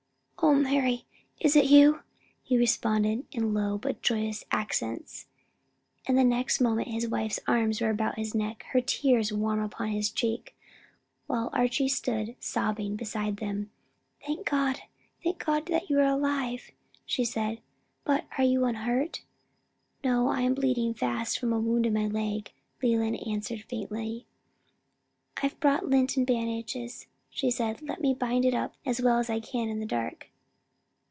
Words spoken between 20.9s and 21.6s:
fast from a